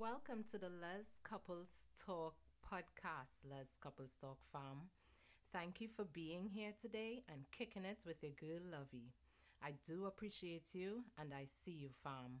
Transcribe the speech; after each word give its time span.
Welcome 0.00 0.44
to 0.52 0.56
the 0.56 0.70
Les 0.70 1.20
Couples 1.22 1.84
Talk 2.06 2.32
podcast, 2.64 3.44
Les 3.50 3.76
Couples 3.82 4.16
Talk 4.18 4.38
fam. 4.50 4.88
Thank 5.52 5.82
you 5.82 5.88
for 5.94 6.06
being 6.06 6.48
here 6.48 6.72
today 6.80 7.22
and 7.28 7.44
kicking 7.52 7.84
it 7.84 8.04
with 8.06 8.22
your 8.22 8.32
girl 8.32 8.62
Lovey. 8.72 9.12
I 9.62 9.74
do 9.86 10.06
appreciate 10.06 10.70
you 10.72 11.04
and 11.18 11.34
I 11.34 11.44
see 11.44 11.72
you, 11.72 11.90
fam. 12.02 12.40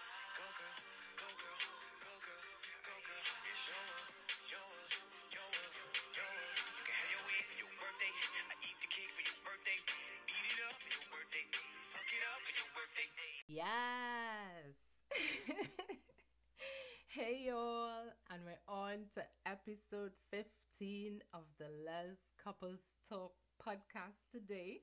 on 18.91 19.05
to 19.13 19.21
episode 19.45 20.11
15 20.31 21.21
of 21.33 21.43
the 21.57 21.67
Les 21.85 22.17
Couples 22.43 22.95
Talk 23.07 23.31
podcast 23.65 24.27
today. 24.29 24.81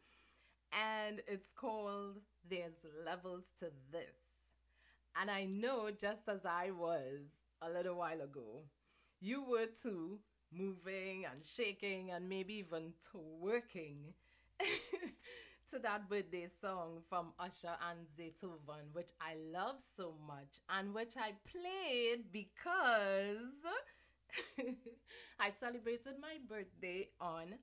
And 0.72 1.20
it's 1.26 1.52
called 1.52 2.18
There's 2.48 2.86
Levels 3.04 3.50
to 3.58 3.66
This. 3.92 4.54
And 5.20 5.30
I 5.30 5.44
know 5.44 5.90
just 5.90 6.26
as 6.26 6.46
I 6.46 6.70
was 6.70 7.42
a 7.60 7.68
little 7.68 7.96
while 7.96 8.22
ago, 8.22 8.62
you 9.20 9.44
were 9.44 9.66
too, 9.82 10.20
moving 10.50 11.26
and 11.30 11.44
shaking 11.44 12.10
and 12.10 12.30
maybe 12.30 12.54
even 12.54 12.94
twerking 13.14 14.14
to 15.70 15.78
that 15.80 16.08
birthday 16.08 16.46
song 16.46 17.02
from 17.10 17.32
Usher 17.38 17.76
and 17.90 18.06
Zaytoven, 18.08 18.92
which 18.92 19.10
I 19.20 19.34
love 19.52 19.82
so 19.82 20.14
much 20.26 20.60
and 20.70 20.94
which 20.94 21.12
I 21.18 21.32
played 21.50 22.32
because 22.32 23.66
I 25.40 25.50
celebrated 25.50 26.14
my 26.20 26.38
birthday 26.48 27.10
on 27.20 27.54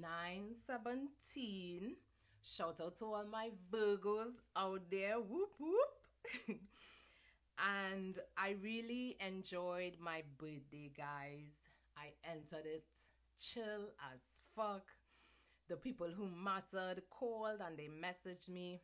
917. 0.00 1.96
Shout 2.42 2.80
out 2.80 2.96
to 2.96 3.04
all 3.04 3.26
my 3.30 3.50
Virgos 3.72 4.40
out 4.56 4.90
there. 4.90 5.18
Whoop 5.20 5.50
whoop. 5.58 6.58
and 7.58 8.18
I 8.36 8.56
really 8.62 9.16
enjoyed 9.26 9.96
my 10.00 10.22
birthday, 10.38 10.90
guys. 10.96 11.68
I 11.96 12.12
entered 12.28 12.66
it 12.66 12.86
chill 13.38 13.90
as 14.12 14.20
fuck 14.54 14.84
the 15.68 15.76
people 15.76 16.08
who 16.14 16.28
mattered 16.28 17.02
called 17.10 17.60
and 17.64 17.78
they 17.78 17.88
messaged 17.88 18.48
me. 18.48 18.82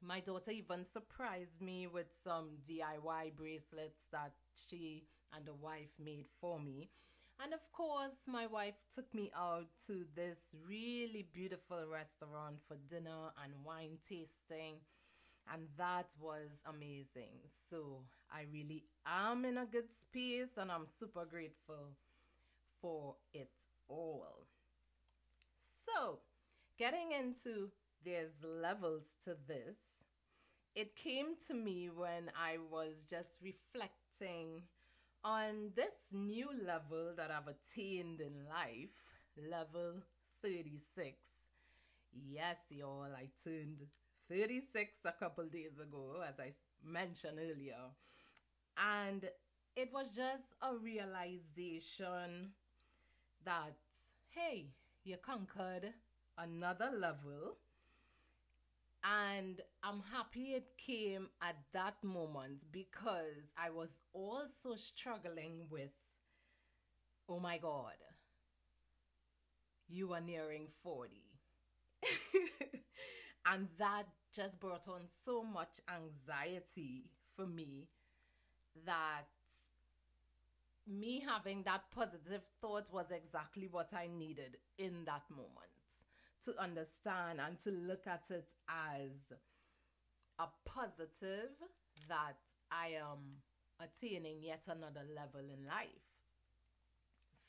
My 0.00 0.20
daughter 0.20 0.52
even 0.52 0.84
surprised 0.84 1.60
me 1.60 1.86
with 1.86 2.12
some 2.12 2.58
DIY 2.68 3.34
bracelets 3.36 4.06
that 4.12 4.32
she 4.54 5.04
and 5.34 5.44
the 5.44 5.54
wife 5.54 5.92
made 6.02 6.26
for 6.40 6.58
me. 6.58 6.88
And 7.42 7.54
of 7.54 7.60
course, 7.72 8.26
my 8.26 8.46
wife 8.46 8.74
took 8.92 9.12
me 9.14 9.30
out 9.36 9.68
to 9.86 10.04
this 10.16 10.54
really 10.66 11.26
beautiful 11.32 11.84
restaurant 11.90 12.56
for 12.66 12.76
dinner 12.88 13.30
and 13.44 13.64
wine 13.64 13.98
tasting. 14.06 14.80
And 15.52 15.68
that 15.76 16.14
was 16.20 16.62
amazing. 16.66 17.46
So 17.70 18.02
I 18.30 18.42
really 18.52 18.84
am 19.06 19.44
in 19.44 19.56
a 19.56 19.66
good 19.66 19.92
space 19.92 20.58
and 20.58 20.70
I'm 20.70 20.86
super 20.86 21.24
grateful 21.24 21.94
for 22.82 23.16
it 23.32 23.52
all. 23.88 24.46
So, 25.56 26.18
getting 26.76 27.12
into 27.12 27.70
there's 28.04 28.44
levels 28.44 29.14
to 29.24 29.36
this. 29.46 30.04
It 30.74 30.94
came 30.94 31.34
to 31.48 31.54
me 31.54 31.90
when 31.90 32.30
I 32.36 32.58
was 32.70 33.06
just 33.08 33.38
reflecting 33.42 34.62
on 35.24 35.72
this 35.74 35.94
new 36.12 36.48
level 36.64 37.12
that 37.16 37.30
I've 37.30 37.48
attained 37.48 38.20
in 38.20 38.46
life, 38.48 38.90
level 39.50 40.02
36. 40.42 41.16
Yes, 42.12 42.58
y'all, 42.70 43.08
I 43.14 43.28
turned 43.42 43.86
36 44.30 45.04
a 45.04 45.12
couple 45.12 45.44
days 45.46 45.78
ago, 45.78 46.22
as 46.26 46.40
I 46.40 46.52
mentioned 46.84 47.38
earlier. 47.38 47.92
And 48.76 49.28
it 49.76 49.90
was 49.92 50.14
just 50.14 50.54
a 50.62 50.74
realization 50.76 52.52
that, 53.44 53.76
hey, 54.30 54.70
you 55.04 55.16
conquered 55.16 55.92
another 56.36 56.90
level. 56.96 57.56
I'm 59.82 60.02
happy 60.12 60.54
it 60.54 60.68
came 60.84 61.28
at 61.42 61.56
that 61.72 61.94
moment 62.02 62.64
because 62.70 63.52
I 63.56 63.70
was 63.70 64.00
also 64.12 64.74
struggling 64.76 65.66
with, 65.70 65.90
oh 67.28 67.40
my 67.40 67.58
God, 67.58 67.94
you 69.88 70.12
are 70.12 70.20
nearing 70.20 70.68
40. 70.82 71.10
and 73.46 73.68
that 73.78 74.04
just 74.34 74.60
brought 74.60 74.88
on 74.88 75.02
so 75.06 75.42
much 75.42 75.80
anxiety 75.88 77.04
for 77.34 77.46
me 77.46 77.88
that 78.86 79.26
me 80.86 81.22
having 81.26 81.62
that 81.64 81.82
positive 81.94 82.42
thought 82.60 82.92
was 82.92 83.10
exactly 83.10 83.68
what 83.70 83.92
I 83.92 84.06
needed 84.06 84.56
in 84.78 85.04
that 85.06 85.22
moment 85.30 85.77
to 86.44 86.60
understand 86.60 87.40
and 87.40 87.58
to 87.60 87.70
look 87.70 88.06
at 88.06 88.30
it 88.30 88.52
as 88.68 89.32
a 90.38 90.46
positive 90.64 91.50
that 92.08 92.38
I 92.70 92.88
am 93.00 93.42
attaining 93.80 94.42
yet 94.42 94.64
another 94.66 95.02
level 95.14 95.40
in 95.40 95.66
life. 95.66 96.08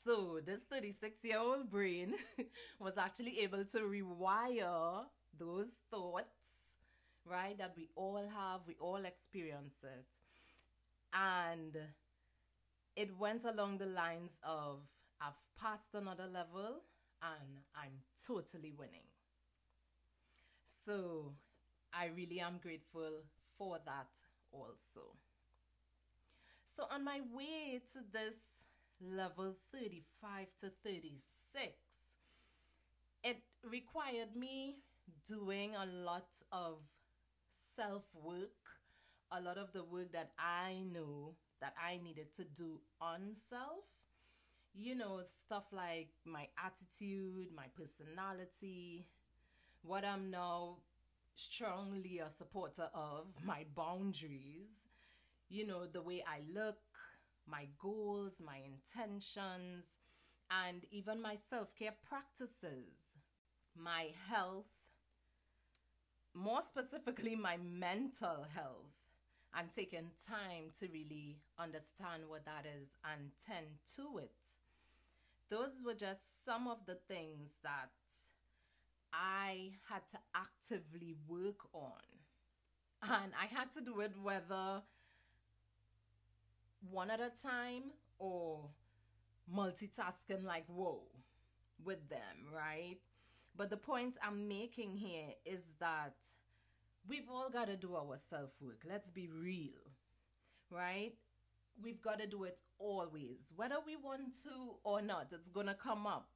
So, 0.04 0.40
this 0.44 0.62
36 0.62 1.24
year 1.24 1.38
old 1.38 1.70
brain 1.70 2.14
was 2.80 2.96
actually 2.96 3.40
able 3.40 3.64
to 3.66 3.80
rewire 3.80 5.04
those 5.38 5.80
thoughts, 5.90 6.76
right? 7.24 7.56
That 7.58 7.74
we 7.76 7.90
all 7.94 8.28
have, 8.34 8.60
we 8.66 8.76
all 8.80 9.04
experience 9.04 9.84
it. 9.84 10.06
And 11.12 11.76
it 12.96 13.16
went 13.18 13.44
along 13.44 13.78
the 13.78 13.86
lines 13.86 14.40
of 14.42 14.80
I've 15.20 15.40
passed 15.60 15.94
another 15.94 16.26
level 16.32 16.80
and 17.22 17.64
I'm 17.74 18.02
totally 18.26 18.72
winning. 18.76 19.08
So 20.84 21.34
I 21.92 22.06
really 22.06 22.40
am 22.40 22.58
grateful 22.62 23.24
for 23.58 23.78
that 23.84 24.08
also. 24.52 25.16
So 26.64 26.84
on 26.90 27.04
my 27.04 27.20
way 27.32 27.82
to 27.92 27.98
this 28.12 28.64
level 29.00 29.56
35 29.72 30.46
to 30.60 30.70
36, 30.84 31.72
it 33.22 33.42
required 33.68 34.36
me 34.36 34.76
doing 35.28 35.74
a 35.74 35.86
lot 35.86 36.28
of 36.52 36.78
self 37.50 38.04
work, 38.14 38.80
a 39.30 39.40
lot 39.40 39.58
of 39.58 39.72
the 39.72 39.84
work 39.84 40.12
that 40.12 40.30
I 40.38 40.82
know 40.92 41.34
that 41.60 41.74
I 41.78 41.98
needed 42.02 42.32
to 42.34 42.44
do 42.44 42.80
on 43.00 43.34
self. 43.34 43.84
You 44.72 44.94
know, 44.94 45.20
stuff 45.24 45.64
like 45.72 46.10
my 46.24 46.48
attitude, 46.64 47.48
my 47.54 47.66
personality, 47.76 49.06
what 49.82 50.04
I'm 50.04 50.30
now 50.30 50.78
strongly 51.36 52.18
a 52.20 52.30
supporter 52.30 52.88
of, 52.94 53.26
my 53.44 53.64
boundaries, 53.76 54.86
you 55.48 55.66
know, 55.66 55.86
the 55.86 56.02
way 56.02 56.24
I 56.26 56.40
look, 56.54 56.78
my 57.46 57.66
goals, 57.80 58.42
my 58.44 58.58
intentions, 58.58 59.98
and 60.50 60.84
even 60.90 61.22
my 61.22 61.34
self 61.36 61.74
care 61.76 61.94
practices, 62.08 63.16
my 63.76 64.08
health, 64.28 64.66
more 66.34 66.62
specifically, 66.62 67.34
my 67.36 67.56
mental 67.56 68.46
health 68.54 68.99
and 69.56 69.70
taking 69.70 70.10
time 70.28 70.70
to 70.78 70.86
really 70.92 71.38
understand 71.58 72.24
what 72.28 72.44
that 72.44 72.64
is 72.80 72.96
and 73.04 73.30
tend 73.44 73.66
to 73.96 74.18
it. 74.18 74.58
Those 75.48 75.82
were 75.84 75.94
just 75.94 76.44
some 76.44 76.68
of 76.68 76.86
the 76.86 76.96
things 77.08 77.58
that 77.64 77.90
I 79.12 79.72
had 79.88 80.06
to 80.12 80.18
actively 80.34 81.16
work 81.26 81.58
on. 81.72 82.00
And 83.02 83.32
I 83.40 83.46
had 83.46 83.72
to 83.72 83.80
do 83.80 84.00
it 84.00 84.12
whether 84.22 84.82
one 86.88 87.10
at 87.10 87.20
a 87.20 87.30
time 87.30 87.92
or 88.18 88.68
multitasking 89.52 90.44
like 90.44 90.64
whoa 90.68 91.02
with 91.84 92.08
them, 92.08 92.52
right? 92.54 92.98
But 93.56 93.70
the 93.70 93.76
point 93.76 94.16
I'm 94.22 94.48
making 94.48 94.96
here 94.96 95.34
is 95.44 95.74
that 95.80 96.14
we've 97.08 97.28
all 97.30 97.50
got 97.50 97.66
to 97.66 97.76
do 97.76 97.94
our 97.94 98.16
self 98.16 98.60
work. 98.60 98.82
Let's 98.88 99.10
be 99.10 99.28
real, 99.28 99.92
right? 100.70 101.12
We've 101.82 102.02
got 102.02 102.18
to 102.20 102.26
do 102.26 102.44
it 102.44 102.60
always, 102.78 103.52
whether 103.56 103.76
we 103.84 103.96
want 103.96 104.34
to 104.44 104.76
or 104.84 105.00
not, 105.00 105.32
it's 105.32 105.48
gonna 105.48 105.74
come 105.74 106.06
up. 106.06 106.28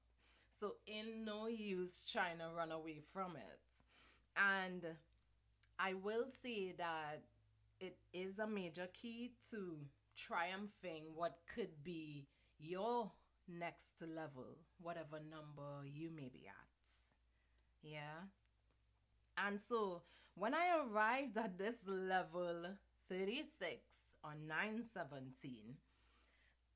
So, 0.50 0.76
in 0.86 1.24
no 1.24 1.48
use 1.48 2.04
trying 2.10 2.38
to 2.38 2.46
run 2.56 2.72
away 2.72 3.00
from 3.12 3.36
it. 3.36 3.84
And 4.36 4.84
I 5.78 5.94
will 5.94 6.26
say 6.28 6.72
that 6.78 7.22
it 7.80 7.96
is 8.12 8.38
a 8.38 8.46
major 8.46 8.88
key 8.92 9.32
to 9.50 9.78
triumphing 10.16 11.04
what 11.14 11.38
could 11.52 11.82
be 11.82 12.26
your 12.58 13.10
next 13.48 14.02
level, 14.02 14.58
whatever 14.80 15.18
number 15.18 15.86
you 15.86 16.10
may 16.10 16.28
be 16.32 16.46
at. 16.46 16.88
Yeah. 17.82 18.28
And 19.36 19.60
so 19.60 20.02
when 20.36 20.54
I 20.54 20.82
arrived 20.84 21.36
at 21.36 21.58
this 21.58 21.76
level 21.86 22.76
36 23.08 24.16
on 24.24 24.46
917, 24.48 25.76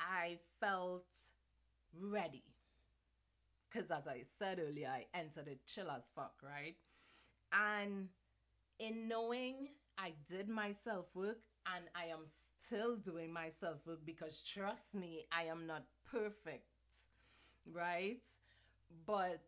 I 0.01 0.39
felt 0.61 1.07
ready. 1.99 2.45
Because 3.71 3.91
as 3.91 4.07
I 4.09 4.23
said 4.39 4.61
earlier, 4.61 4.89
I 4.89 5.07
entered 5.17 5.49
it 5.49 5.67
chill 5.67 5.91
as 5.91 6.11
fuck, 6.15 6.35
right? 6.43 6.77
And 7.53 8.09
in 8.79 9.09
knowing 9.09 9.69
I 9.99 10.13
did 10.29 10.49
my 10.49 10.73
self 10.73 11.07
work 11.15 11.39
and 11.75 11.85
I 11.95 12.07
am 12.13 12.25
still 12.25 12.97
doing 12.97 13.33
my 13.33 13.49
self 13.49 13.87
work 13.87 14.01
because 14.05 14.41
trust 14.41 14.95
me, 14.95 15.27
I 15.33 15.45
am 15.45 15.67
not 15.67 15.85
perfect, 16.11 16.65
right? 17.71 18.25
But 19.07 19.43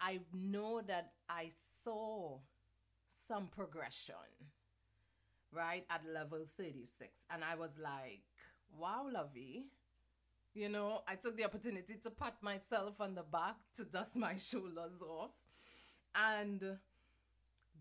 I 0.00 0.20
know 0.34 0.82
that 0.86 1.12
I 1.28 1.50
saw 1.82 2.38
some 3.26 3.48
progression, 3.48 4.14
right, 5.52 5.84
at 5.90 6.02
level 6.12 6.46
36. 6.56 7.26
And 7.30 7.42
I 7.44 7.54
was 7.54 7.78
like, 7.82 8.22
wow, 8.78 9.06
Lovey. 9.12 9.66
You 10.54 10.68
know, 10.68 11.00
I 11.08 11.16
took 11.16 11.36
the 11.36 11.44
opportunity 11.44 11.94
to 12.02 12.10
pat 12.10 12.36
myself 12.42 13.00
on 13.00 13.14
the 13.14 13.22
back 13.24 13.56
to 13.76 13.84
dust 13.84 14.16
my 14.16 14.36
shoulders 14.38 15.02
off. 15.02 15.32
And 16.14 16.78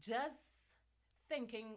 just 0.01 0.35
thinking 1.29 1.75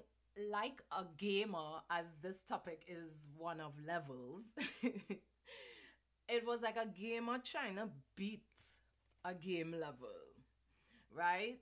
like 0.50 0.82
a 0.92 1.04
gamer, 1.18 1.80
as 1.90 2.06
this 2.22 2.38
topic 2.48 2.84
is 2.88 3.28
one 3.36 3.60
of 3.60 3.72
levels, 3.86 4.42
it 4.82 6.46
was 6.46 6.62
like 6.62 6.76
a 6.76 6.86
gamer 6.86 7.38
trying 7.44 7.76
to 7.76 7.88
beat 8.16 8.44
a 9.24 9.34
game 9.34 9.72
level, 9.78 10.08
right? 11.10 11.60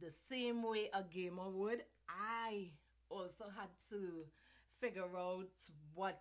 The 0.00 0.12
same 0.28 0.62
way 0.62 0.90
a 0.92 1.02
gamer 1.02 1.48
would, 1.48 1.82
I 2.08 2.70
also 3.08 3.44
had 3.56 3.68
to 3.90 4.26
figure 4.80 5.16
out 5.16 5.48
what 5.94 6.20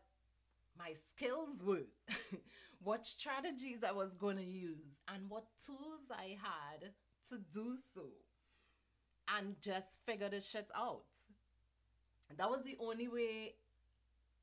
my 0.77 0.93
skills 1.09 1.61
were, 1.63 1.87
what 2.83 3.05
strategies 3.05 3.83
I 3.83 3.91
was 3.91 4.13
going 4.13 4.37
to 4.37 4.43
use, 4.43 4.99
and 5.13 5.29
what 5.29 5.45
tools 5.65 6.11
I 6.11 6.37
had 6.41 6.91
to 7.29 7.37
do 7.51 7.75
so, 7.75 8.07
and 9.37 9.55
just 9.61 9.99
figure 10.05 10.29
the 10.29 10.41
shit 10.41 10.71
out 10.75 11.03
that 12.37 12.49
was 12.49 12.63
the 12.63 12.77
only 12.79 13.07
way 13.07 13.55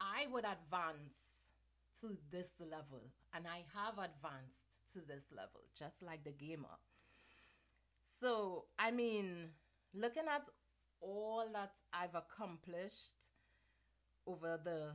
I 0.01 0.27
would 0.31 0.45
advance 0.45 1.51
to 2.01 2.17
this 2.31 2.61
level. 2.61 3.11
And 3.35 3.47
I 3.47 3.65
have 3.75 3.99
advanced 3.99 4.79
to 4.95 5.01
this 5.01 5.33
level, 5.35 5.63
just 5.79 6.03
like 6.03 6.25
the 6.25 6.33
gamer. 6.33 6.79
So, 8.23 8.67
I 8.79 8.93
mean, 8.93 9.49
looking 9.93 10.29
at 10.33 10.49
all 11.01 11.45
that 11.53 11.73
I've 11.93 12.15
accomplished 12.15 13.17
over 14.29 14.61
the 14.63 14.93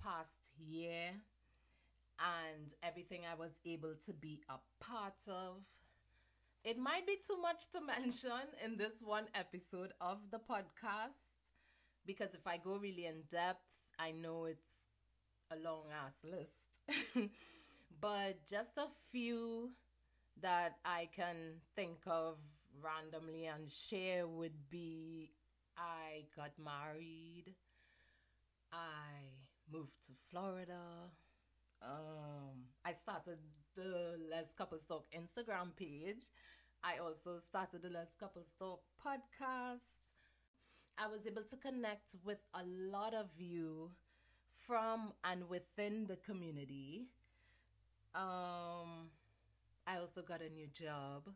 past 0.00 0.52
year 0.56 1.10
and 2.20 2.72
everything 2.84 3.22
I 3.28 3.34
was 3.34 3.58
able 3.66 3.96
to 4.06 4.12
be 4.12 4.42
a 4.48 4.58
part 4.78 5.20
of, 5.26 5.62
it 6.62 6.78
might 6.78 7.04
be 7.04 7.16
too 7.16 7.42
much 7.42 7.68
to 7.72 7.80
mention 8.00 8.46
in 8.64 8.76
this 8.76 9.02
one 9.02 9.26
episode 9.34 9.92
of 10.00 10.18
the 10.30 10.38
podcast 10.38 11.50
because 12.06 12.32
if 12.32 12.46
I 12.46 12.58
go 12.58 12.76
really 12.76 13.06
in 13.06 13.22
depth, 13.28 13.66
I 13.98 14.12
know 14.12 14.44
it's 14.44 14.86
a 15.50 15.56
long 15.56 15.86
ass 16.06 16.24
list. 16.24 16.78
but 18.00 18.46
just 18.48 18.78
a 18.78 18.86
few 19.10 19.70
that 20.40 20.76
I 20.84 21.08
can 21.12 21.60
think 21.74 21.98
of 22.06 22.36
randomly 22.82 23.46
and 23.46 23.70
share 23.70 24.26
would 24.26 24.70
be 24.70 25.32
I 25.76 26.24
got 26.34 26.52
married, 26.58 27.54
I 28.72 29.38
moved 29.72 30.06
to 30.06 30.12
Florida. 30.30 31.12
Um, 31.82 32.66
I 32.84 32.92
started 32.92 33.38
the 33.76 34.16
Les 34.30 34.52
Couples 34.54 34.84
Talk 34.84 35.06
Instagram 35.16 35.76
page. 35.76 36.24
I 36.82 36.98
also 36.98 37.38
started 37.38 37.82
the 37.82 37.90
Les 37.90 38.14
Couples 38.18 38.52
Talk 38.58 38.80
podcast. 39.04 40.12
I 40.98 41.06
was 41.06 41.26
able 41.26 41.44
to 41.44 41.56
connect 41.56 42.16
with 42.24 42.44
a 42.54 42.64
lot 42.64 43.14
of 43.14 43.28
you 43.36 43.92
from 44.66 45.12
and 45.24 45.48
within 45.48 46.06
the 46.06 46.16
community. 46.16 47.06
Um, 48.14 49.10
I 49.86 49.98
also 50.00 50.22
got 50.22 50.42
a 50.42 50.50
new 50.50 50.66
job. 50.66 51.28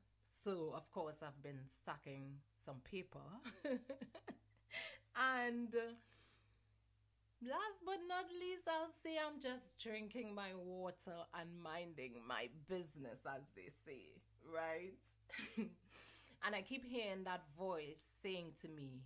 So, 0.42 0.72
of 0.74 0.90
course, 0.90 1.16
I've 1.22 1.40
been 1.42 1.60
stacking 1.68 2.38
some 2.56 2.80
paper. 2.90 3.20
and 5.14 5.68
last 7.42 7.78
but 7.84 7.98
not 8.08 8.26
least, 8.32 8.66
I'll 8.66 8.90
say 9.04 9.18
I'm 9.18 9.40
just 9.40 9.78
drinking 9.80 10.34
my 10.34 10.50
water 10.56 11.14
and 11.38 11.62
minding 11.62 12.14
my 12.26 12.48
business, 12.68 13.20
as 13.24 13.44
they 13.54 13.68
say, 13.86 14.20
right? 14.52 14.98
and 16.44 16.54
I 16.56 16.62
keep 16.62 16.84
hearing 16.84 17.22
that 17.24 17.42
voice 17.56 18.02
saying 18.20 18.52
to 18.62 18.68
me, 18.68 19.02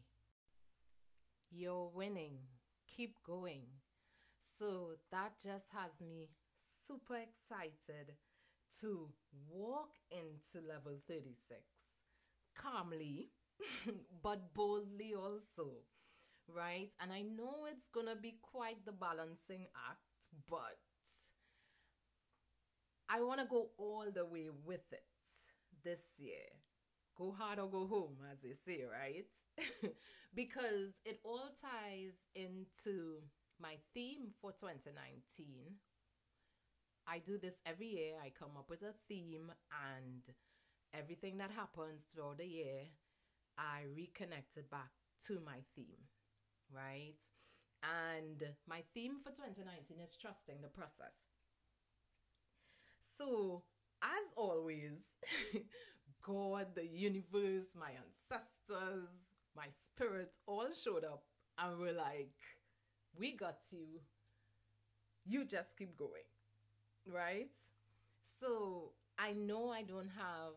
you're 1.50 1.90
winning. 1.94 2.38
Keep 2.96 3.16
going. 3.26 3.62
So 4.58 4.92
that 5.10 5.32
just 5.42 5.70
has 5.72 6.00
me 6.00 6.28
super 6.86 7.16
excited 7.16 8.14
to 8.80 9.08
walk 9.48 9.90
into 10.10 10.66
level 10.66 10.98
36 11.08 11.62
calmly, 12.56 13.30
but 14.22 14.54
boldly 14.54 15.14
also. 15.14 15.84
Right? 16.48 16.90
And 17.00 17.12
I 17.12 17.22
know 17.22 17.66
it's 17.70 17.88
to 18.06 18.16
be 18.20 18.38
quite 18.42 18.84
the 18.84 18.92
balancing 18.92 19.66
act, 19.90 20.28
but 20.48 20.78
I 23.08 23.20
want 23.22 23.40
to 23.40 23.46
go 23.46 23.70
all 23.78 24.06
the 24.12 24.24
way 24.24 24.48
with 24.64 24.92
it 24.92 25.04
this 25.84 26.18
year. 26.18 26.46
Go 27.16 27.32
hard 27.32 27.58
or 27.58 27.68
go 27.70 27.86
home, 27.86 28.18
as 28.30 28.42
they 28.42 28.52
say, 28.52 28.82
right? 28.84 29.30
because 30.34 30.92
it 31.04 31.20
all 31.24 31.48
ties 31.60 32.26
into 32.34 33.22
my 33.60 33.76
theme 33.94 34.32
for 34.40 34.52
2019. 34.52 35.76
I 37.08 37.18
do 37.18 37.38
this 37.38 37.60
every 37.64 37.86
year. 37.88 38.14
I 38.22 38.30
come 38.36 38.56
up 38.58 38.68
with 38.70 38.82
a 38.82 38.94
theme, 39.08 39.52
and 39.94 40.22
everything 40.94 41.38
that 41.38 41.50
happens 41.50 42.04
throughout 42.04 42.38
the 42.38 42.46
year, 42.46 42.88
I 43.58 43.82
reconnect 43.94 44.56
it 44.56 44.70
back 44.70 44.90
to 45.26 45.40
my 45.44 45.60
theme, 45.74 46.08
right? 46.72 47.20
And 47.82 48.42
my 48.68 48.82
theme 48.94 49.18
for 49.22 49.30
2019 49.30 49.98
is 50.00 50.16
trusting 50.20 50.60
the 50.62 50.68
process. 50.68 51.26
So, 53.16 53.62
as 54.02 54.32
always, 54.36 55.00
God, 56.22 56.74
the 56.74 56.86
universe, 56.86 57.68
my 57.78 57.92
ancestors, 58.04 59.32
my 59.56 59.66
spirit 59.70 60.36
all 60.46 60.68
showed 60.72 61.04
up 61.04 61.24
and 61.58 61.78
were 61.78 61.92
like, 61.92 62.34
We 63.18 63.36
got 63.36 63.58
you. 63.70 64.00
You 65.26 65.44
just 65.44 65.76
keep 65.76 65.96
going. 65.96 66.24
Right? 67.06 67.54
So 68.40 68.92
I 69.18 69.32
know 69.32 69.70
I 69.70 69.82
don't 69.82 70.10
have 70.16 70.54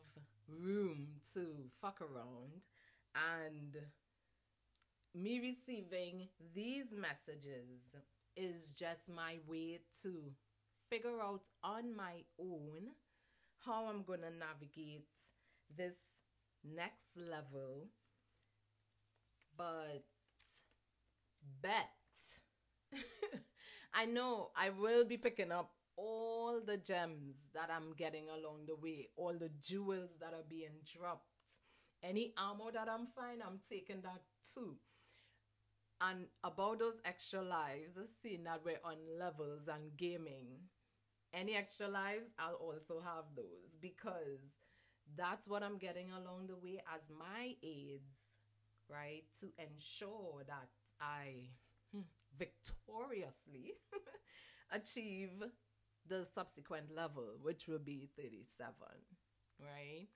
room 0.47 1.07
to 1.33 1.45
fuck 1.81 2.01
around 2.01 2.65
and 3.15 3.77
me 5.15 5.39
receiving 5.39 6.27
these 6.53 6.93
messages 6.95 7.95
is 8.35 8.73
just 8.77 9.09
my 9.13 9.37
way 9.47 9.79
to 10.03 10.31
figure 10.89 11.21
out 11.21 11.43
on 11.63 11.95
my 11.95 12.23
own 12.39 12.93
how 13.65 13.85
I'm 13.87 14.03
going 14.03 14.21
to 14.21 14.31
navigate 14.31 15.07
this 15.75 15.97
next 16.63 17.17
level 17.17 17.87
but 19.57 20.03
bet 21.61 21.89
I 23.93 24.05
know 24.05 24.49
I 24.55 24.69
will 24.69 25.05
be 25.05 25.17
picking 25.17 25.51
up 25.51 25.71
all 25.99 26.61
the 26.65 26.77
gems 26.77 27.49
that 27.53 27.69
I'm 27.75 27.93
getting 27.93 28.27
along 28.29 28.65
the 28.67 28.75
way, 28.75 29.09
all 29.17 29.33
the 29.37 29.51
jewels 29.61 30.11
that 30.21 30.33
are 30.33 30.47
being 30.49 30.79
dropped. 30.97 31.25
Any 32.01 32.33
ammo 32.37 32.71
that 32.71 32.87
I'm 32.89 33.07
finding, 33.15 33.41
I'm 33.45 33.59
taking 33.69 34.01
that 34.03 34.21
too. 34.53 34.77
And 36.01 36.27
about 36.43 36.79
those 36.79 37.01
extra 37.03 37.41
lives, 37.41 37.97
seeing 38.21 38.43
that 38.45 38.61
we're 38.63 38.79
on 38.85 38.97
levels 39.19 39.67
and 39.67 39.95
gaming, 39.97 40.47
any 41.33 41.55
extra 41.55 41.87
lives, 41.87 42.31
I'll 42.39 42.55
also 42.55 43.01
have 43.01 43.25
those 43.35 43.77
because 43.81 44.59
that's 45.17 45.47
what 45.47 45.63
I'm 45.63 45.77
getting 45.77 46.11
along 46.11 46.47
the 46.47 46.55
way 46.57 46.81
as 46.95 47.09
my 47.09 47.55
aids, 47.63 48.37
right? 48.89 49.23
To 49.41 49.47
ensure 49.57 50.43
that 50.47 50.69
I 51.01 51.49
hmm, 51.93 52.01
victoriously 52.37 53.73
achieve 54.71 55.43
the 56.09 56.25
subsequent 56.25 56.93
level, 56.95 57.37
which 57.41 57.67
will 57.67 57.79
be 57.79 58.09
37, 58.17 58.73
right? 59.59 60.07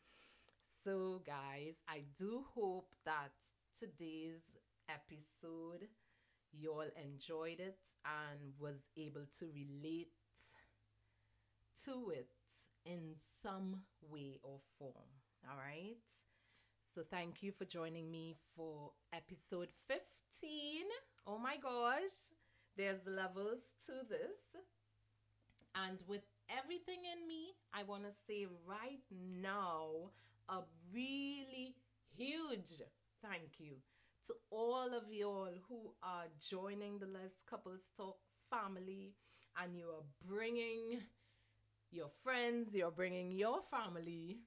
So, 0.83 1.21
guys, 1.25 1.75
I 1.87 2.03
do 2.17 2.43
hope 2.55 2.93
that 3.05 3.31
today's 3.79 4.57
episode 4.89 5.87
you 6.51 6.71
all 6.71 6.89
enjoyed 7.01 7.59
it 7.59 7.79
and 8.05 8.53
was 8.59 8.89
able 8.97 9.25
to 9.39 9.45
relate 9.53 10.11
to 11.85 12.11
it 12.11 12.29
in 12.85 13.15
some 13.41 13.81
way 14.09 14.39
or 14.43 14.59
form. 14.77 15.09
All 15.49 15.57
right. 15.57 15.97
So, 16.93 17.03
thank 17.09 17.41
you 17.41 17.51
for 17.51 17.65
joining 17.65 18.11
me 18.11 18.35
for 18.55 18.91
episode 19.13 19.69
15. 19.87 19.99
Oh 21.25 21.37
my 21.37 21.55
gosh, 21.57 22.33
there's 22.77 23.07
levels 23.07 23.73
to 23.85 23.93
this. 24.07 24.55
And 25.75 25.99
with 26.07 26.21
everything 26.49 27.01
in 27.11 27.27
me, 27.27 27.53
I 27.73 27.83
want 27.83 28.03
to 28.03 28.11
say 28.11 28.45
right 28.67 29.01
now 29.11 30.11
a 30.49 30.59
really 30.93 31.75
huge 32.15 32.81
thank 33.21 33.59
you 33.59 33.75
to 34.27 34.33
all 34.51 34.93
of 34.93 35.11
y'all 35.11 35.53
who 35.67 35.93
are 36.03 36.25
joining 36.49 36.99
the 36.99 37.07
Les 37.07 37.43
Couples 37.49 37.91
Talk 37.95 38.17
family 38.49 39.13
and 39.61 39.75
you 39.75 39.85
are 39.85 40.05
bringing 40.25 41.01
your 41.91 42.09
friends, 42.23 42.75
you're 42.75 42.91
bringing 42.91 43.31
your 43.31 43.61
family 43.69 44.39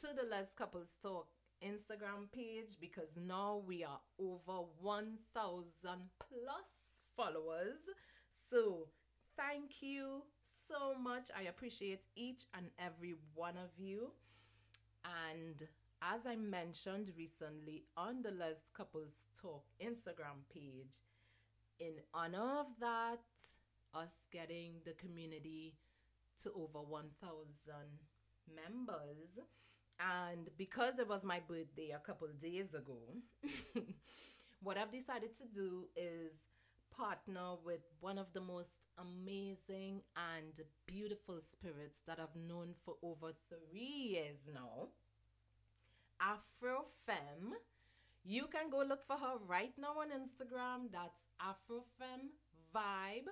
to 0.00 0.08
the 0.14 0.28
Les 0.28 0.54
Couples 0.54 0.96
Talk 1.00 1.28
Instagram 1.64 2.30
page 2.32 2.76
because 2.80 3.18
now 3.20 3.62
we 3.66 3.84
are 3.84 4.00
over 4.18 4.66
1,000 4.80 5.90
plus 6.18 7.00
followers. 7.16 7.78
So, 8.48 8.88
thank 9.36 9.82
you 9.82 10.22
so 10.68 10.98
much. 10.98 11.28
I 11.36 11.42
appreciate 11.42 12.06
each 12.16 12.44
and 12.54 12.66
every 12.78 13.14
one 13.34 13.56
of 13.56 13.70
you. 13.78 14.12
And 15.04 15.62
as 16.02 16.26
I 16.26 16.36
mentioned 16.36 17.10
recently 17.16 17.84
on 17.96 18.22
the 18.22 18.30
Les 18.30 18.70
Couples 18.76 19.26
Talk 19.40 19.64
Instagram 19.82 20.44
page, 20.52 21.00
in 21.80 21.94
honor 22.12 22.60
of 22.60 22.66
that, 22.80 23.24
us 23.94 24.26
getting 24.32 24.74
the 24.84 24.92
community 24.92 25.76
to 26.42 26.50
over 26.50 26.80
1,000 26.86 27.74
members, 28.54 29.38
and 29.98 30.48
because 30.56 30.98
it 30.98 31.08
was 31.08 31.24
my 31.24 31.40
birthday 31.40 31.90
a 31.90 31.98
couple 31.98 32.28
days 32.40 32.74
ago, 32.74 32.98
what 34.62 34.76
I've 34.76 34.92
decided 34.92 35.36
to 35.38 35.44
do 35.52 35.86
is 35.96 36.46
partner 36.98 37.54
with 37.64 37.80
one 38.00 38.18
of 38.18 38.26
the 38.32 38.40
most 38.40 38.86
amazing 38.98 40.02
and 40.16 40.60
beautiful 40.86 41.38
spirits 41.40 42.02
that 42.06 42.18
I've 42.18 42.34
known 42.34 42.74
for 42.84 42.96
over 43.02 43.32
three 43.48 44.14
years 44.14 44.48
now. 44.52 44.88
Afrofemme. 46.20 47.54
You 48.24 48.46
can 48.52 48.68
go 48.68 48.78
look 48.78 49.06
for 49.06 49.16
her 49.16 49.38
right 49.46 49.72
now 49.78 50.00
on 50.00 50.08
Instagram. 50.08 50.90
That's 50.92 51.28
Afrofemme 51.40 52.34
Vibe. 52.74 53.30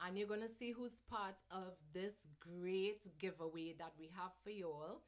And 0.00 0.16
you're 0.16 0.28
going 0.28 0.42
to 0.42 0.48
see 0.48 0.70
who's 0.70 1.00
part 1.10 1.42
of 1.50 1.72
this 1.92 2.26
great 2.38 3.18
giveaway 3.18 3.74
that 3.78 3.94
we 3.98 4.10
have 4.16 4.30
for 4.44 4.50
you 4.50 4.66
all. 4.68 5.02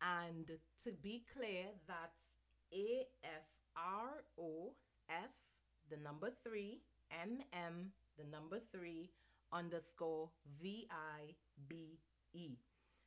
And 0.00 0.46
to 0.84 0.92
be 1.02 1.24
clear, 1.36 1.66
that's 1.86 2.38
A 2.72 3.06
F 3.22 3.44
R 3.76 4.24
O 4.38 4.72
F, 5.10 5.30
the 5.90 5.98
number 5.98 6.30
three, 6.42 6.80
M 7.10 7.38
M, 7.52 7.92
the 8.18 8.24
number 8.24 8.60
three, 8.72 9.10
underscore 9.52 10.30
V 10.60 10.86
I 10.90 11.34
B 11.68 11.98
E. 12.32 12.58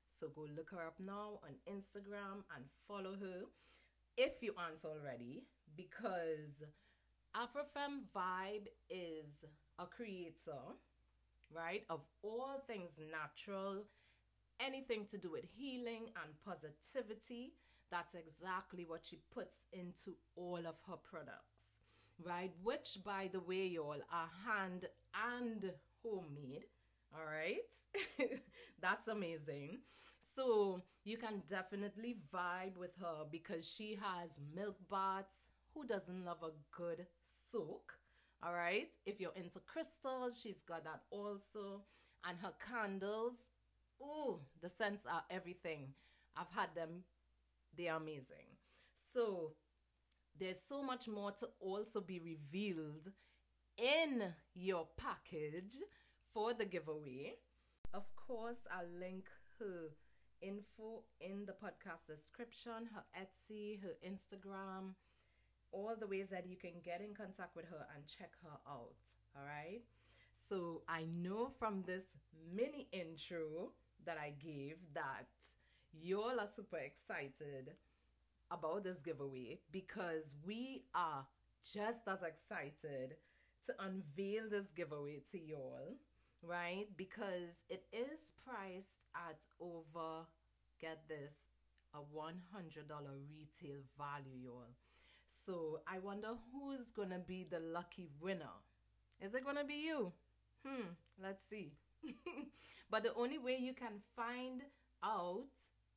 So 0.08 0.28
go 0.28 0.46
look 0.56 0.72
her 0.72 0.86
up 0.86 1.00
now 1.00 1.40
on 1.44 1.56
Instagram 1.68 2.44
and 2.56 2.66
follow 2.88 3.16
her 3.20 3.46
if 4.16 4.42
you 4.42 4.54
aren't 4.58 4.86
already, 4.86 5.44
because 5.76 6.64
Afrofemme 7.36 8.02
Vibe 8.16 8.68
is 8.90 9.44
a 9.80 9.88
creator, 9.88 10.62
right, 11.52 11.84
of 11.90 12.02
all 12.22 12.62
things 12.68 13.00
natural, 13.12 13.86
anything 14.60 15.06
to 15.06 15.18
do 15.18 15.32
with 15.32 15.46
healing 15.56 16.12
and 16.22 16.40
positivity. 16.46 17.54
That's 17.90 18.14
exactly 18.14 18.86
what 18.88 19.06
she 19.06 19.20
puts 19.34 19.66
into 19.72 20.16
all 20.36 20.60
of 20.68 20.78
her 20.88 20.98
products, 20.98 21.73
right? 22.22 22.52
Which, 22.62 22.98
by 23.04 23.30
the 23.32 23.40
way, 23.40 23.68
y'all, 23.68 24.02
are 24.12 24.30
hand 24.46 24.88
and 25.16 25.72
homemade. 26.04 26.66
All 27.16 27.26
right, 27.26 27.72
that's 28.82 29.08
amazing. 29.08 29.80
So 30.36 30.82
you 31.04 31.18
can 31.18 31.44
definitely 31.48 32.18
vibe 32.34 32.76
with 32.78 32.92
her 33.00 33.24
because 33.32 33.70
she 33.70 34.00
has 34.02 34.40
milk 34.56 34.78
baths. 34.90 35.48
Who 35.76 35.86
doesn't 35.86 36.26
love 36.26 36.42
a 36.44 36.52
good 36.76 37.06
soak? 37.26 37.94
All 38.44 38.54
right. 38.54 38.90
If 39.06 39.20
you're 39.20 39.34
into 39.36 39.60
crystals, 39.60 40.40
she's 40.42 40.62
got 40.62 40.84
that 40.86 41.02
also. 41.12 41.84
And 42.28 42.38
her 42.42 42.54
candles, 42.68 43.52
oh, 44.02 44.40
the 44.62 44.70
scents 44.70 45.06
are 45.06 45.24
everything. 45.30 45.94
I've 46.36 46.52
had 46.56 46.74
them, 46.76 47.04
they're 47.78 47.96
amazing. 47.96 48.58
So 49.14 49.54
there's 50.40 50.62
so 50.62 50.82
much 50.84 51.08
more 51.08 51.32
to 51.32 51.48
also 51.60 52.02
be 52.02 52.20
revealed 52.20 53.10
in 53.78 54.34
your 54.54 54.88
package 54.98 55.76
for 56.34 56.54
the 56.54 56.66
giveaway. 56.66 57.36
Of 57.94 58.16
course, 58.16 58.62
I'll 58.72 59.00
link 59.00 59.26
her 59.60 59.90
info 60.42 61.04
in 61.20 61.46
the 61.46 61.54
podcast 61.54 62.08
description, 62.08 62.90
her 62.94 63.04
Etsy, 63.20 63.82
her 63.82 63.96
Instagram, 64.06 64.96
all 65.72 65.96
the 66.00 66.08
ways 66.08 66.30
that 66.30 66.48
you 66.48 66.56
can 66.56 66.82
get 66.84 67.02
in 67.02 67.16
contact 67.16 67.56
with 67.56 67.66
her 67.66 67.86
and 67.96 68.06
check 68.06 68.32
her 68.44 68.58
out. 68.68 69.04
All 69.36 69.46
right. 69.46 69.82
So 70.36 70.82
I 70.88 71.06
know 71.06 71.52
from 71.58 71.84
this 71.86 72.04
mini 72.54 72.88
intro 72.92 73.72
that 74.06 74.18
I 74.18 74.34
gave 74.44 74.78
that 74.94 75.28
you 75.92 76.22
all 76.22 76.40
are 76.40 76.50
super 76.54 76.78
excited 76.78 77.76
about 78.54 78.84
this 78.84 79.02
giveaway 79.02 79.60
because 79.72 80.34
we 80.46 80.84
are 80.94 81.26
just 81.74 82.08
as 82.08 82.24
excited 82.24 83.16
to 83.66 83.74
unveil 83.80 84.50
this 84.50 84.72
giveaway 84.72 85.22
to 85.32 85.40
you 85.40 85.56
all 85.56 85.96
right? 86.44 86.88
Because 86.98 87.64
it 87.70 87.86
is 87.92 88.34
priced 88.46 89.06
at 89.16 89.40
over, 89.60 90.28
get 90.80 91.04
this, 91.08 91.50
a 91.94 92.00
$100 92.00 92.86
retail 93.32 93.78
value, 93.98 94.38
y'all. 94.44 94.76
So 95.46 95.82
I 95.88 96.00
wonder 96.00 96.30
who's 96.52 96.92
gonna 96.92 97.20
be 97.20 97.48
the 97.50 97.60
lucky 97.60 98.10
winner. 98.22 98.62
Is 99.22 99.36
it 99.36 99.46
gonna 99.46 99.64
be 99.64 99.86
you? 99.86 100.12
Hmm, 100.66 100.94
let's 101.22 101.44
see. 101.50 101.74
but 102.90 103.04
the 103.04 103.14
only 103.16 103.38
way 103.38 103.58
you 103.60 103.74
can 103.74 104.02
find 104.16 104.62
out 105.04 105.48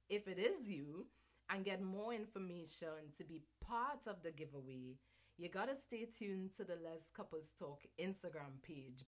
if 0.09 0.29
it 0.29 0.39
is 0.39 0.69
you 0.69 1.07
and 1.51 1.65
get 1.65 1.83
more 1.83 2.13
information 2.13 3.13
to 3.17 3.25
be 3.25 3.43
part 3.61 4.07
of 4.07 4.23
the 4.23 4.33
giveaway, 4.33 4.97
you 5.39 5.49
gotta 5.49 5.75
stay 5.75 6.07
tuned 6.07 6.53
to 6.57 6.65
the 6.65 6.77
Les 6.83 7.11
Couples 7.15 7.53
Talk 7.59 7.83
Instagram 8.01 8.63
page 8.63 9.05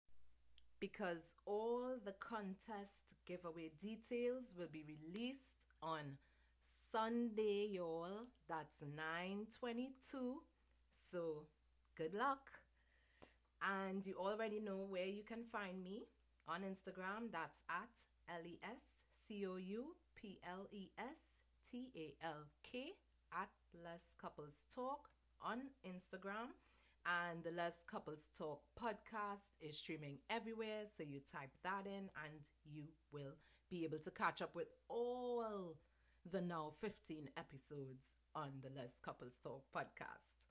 because 0.80 1.34
all 1.46 1.96
the 2.04 2.14
contest 2.18 3.14
giveaway 3.26 3.70
details 3.80 4.52
will 4.56 4.68
be 4.72 4.84
released 4.84 5.66
on 5.82 6.18
Sunday, 6.90 7.68
y'all. 7.70 8.26
That's 8.48 8.82
922. 8.82 10.42
So 11.10 11.46
good 11.96 12.14
luck. 12.14 12.50
And 13.62 14.04
you 14.04 14.16
already 14.18 14.58
know 14.58 14.84
where 14.88 15.06
you 15.06 15.22
can 15.22 15.44
find 15.52 15.82
me 15.82 16.06
on 16.48 16.62
Instagram. 16.62 17.30
That's 17.30 17.62
at 17.70 17.94
L 18.28 18.44
E 18.44 18.58
S 18.64 18.82
C 19.14 19.46
O 19.46 19.56
U 19.56 19.94
P 20.16 20.40
L 20.44 20.66
E 20.72 20.90
S 20.98 21.41
T 21.72 21.88
A 21.96 22.26
L 22.26 22.44
K 22.70 22.92
at 23.32 23.48
Les 23.82 24.14
Couples 24.20 24.66
Talk 24.74 25.08
on 25.40 25.58
Instagram. 25.88 26.52
And 27.06 27.42
the 27.42 27.50
Les 27.50 27.82
Couples 27.90 28.28
Talk 28.36 28.60
podcast 28.78 29.56
is 29.58 29.78
streaming 29.78 30.18
everywhere. 30.28 30.84
So 30.84 31.02
you 31.02 31.20
type 31.20 31.48
that 31.64 31.86
in 31.86 32.10
and 32.22 32.42
you 32.70 32.84
will 33.10 33.36
be 33.70 33.84
able 33.84 34.00
to 34.00 34.10
catch 34.10 34.42
up 34.42 34.54
with 34.54 34.68
all 34.90 35.74
the 36.30 36.42
now 36.42 36.74
15 36.82 37.30
episodes 37.38 38.18
on 38.34 38.50
the 38.62 38.68
Les 38.78 39.00
Couples 39.02 39.38
Talk 39.42 39.64
podcast. 39.74 40.44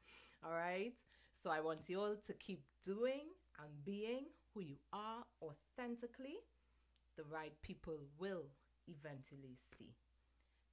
All 0.44 0.54
right. 0.54 0.98
So 1.36 1.52
I 1.52 1.62
want 1.62 1.88
you 1.88 2.00
all 2.00 2.16
to 2.26 2.34
keep 2.34 2.64
doing 2.84 3.30
and 3.60 3.86
being 3.86 4.26
who 4.56 4.62
you 4.62 4.78
are 4.92 5.24
authentically. 5.40 6.38
The 7.16 7.24
right 7.32 7.54
people 7.62 8.00
will 8.18 8.46
eventually 8.88 9.56
see. 9.56 9.94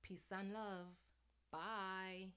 Peace 0.09 0.33
and 0.33 0.53
love. 0.53 0.87
Bye. 1.53 2.33